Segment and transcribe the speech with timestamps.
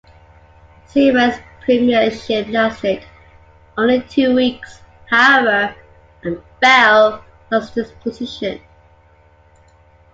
[0.87, 3.03] Sewell's premiership lasted
[3.77, 5.75] only two weeks, however,
[6.23, 8.59] and Bell lost his position.